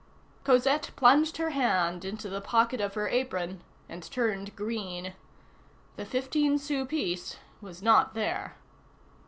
Cosette 0.43 0.89
plunged 0.95 1.37
her 1.37 1.51
hand 1.51 2.03
into 2.03 2.27
the 2.27 2.41
pocket 2.41 2.81
of 2.81 2.95
her 2.95 3.07
apron, 3.09 3.61
and 3.87 4.01
turned 4.01 4.55
green. 4.55 5.13
The 5.95 6.05
fifteen 6.05 6.57
sou 6.57 6.87
piece 6.87 7.35
was 7.61 7.83
not 7.83 8.15
there. 8.15 8.55